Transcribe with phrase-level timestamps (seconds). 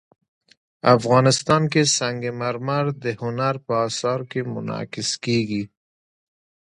[0.95, 5.63] افغانستان کې سنگ مرمر د هنر په اثار کې منعکس کېږي.